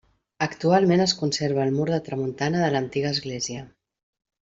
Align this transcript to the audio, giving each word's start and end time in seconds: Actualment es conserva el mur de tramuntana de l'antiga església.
Actualment 0.45 1.03
es 1.03 1.13
conserva 1.19 1.63
el 1.67 1.75
mur 1.81 1.87
de 1.91 2.01
tramuntana 2.09 2.65
de 2.67 2.73
l'antiga 2.77 3.13
església. 3.19 3.71